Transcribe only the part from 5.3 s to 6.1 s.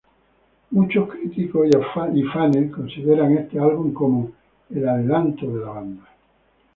de la banda.